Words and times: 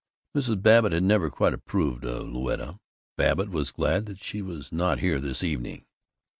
Mrs. 0.35 0.63
Babbitt 0.63 0.93
had 0.93 1.03
never 1.03 1.29
quite 1.29 1.53
approved 1.53 2.05
of 2.05 2.25
Louetta; 2.27 2.79
Babbitt 3.17 3.49
was 3.51 3.71
glad 3.71 4.07
that 4.07 4.23
she 4.23 4.41
was 4.41 4.71
not 4.71 4.97
here 4.97 5.19
this 5.19 5.43
evening. 5.43 5.85